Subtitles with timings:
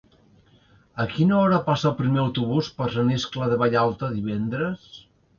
[1.01, 4.89] A quina hora passa el primer autobús per Sant Iscle de Vallalta divendres?